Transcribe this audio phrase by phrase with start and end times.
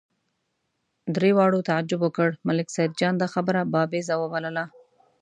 [1.15, 4.65] درې واړو تعجب وکړ، ملک سیدجان دا خبره بابېزه وبلله.